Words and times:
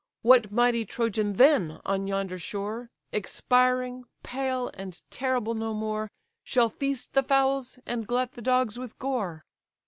What 0.23 0.51
mighty 0.51 0.83
Trojan 0.83 1.33
then, 1.33 1.79
on 1.85 2.07
yonder 2.07 2.39
shore, 2.39 2.89
Expiring, 3.11 4.05
pale, 4.23 4.71
and 4.73 4.99
terrible 5.11 5.53
no 5.53 5.75
more, 5.75 6.09
Shall 6.43 6.69
feast 6.71 7.13
the 7.13 7.21
fowls, 7.21 7.77
and 7.85 8.07
glut 8.07 8.31
the 8.31 8.41
dogs 8.41 8.79
with 8.79 8.97
gore?" 8.97 9.45